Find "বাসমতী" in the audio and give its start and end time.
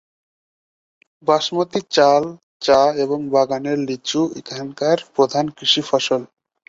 1.27-1.79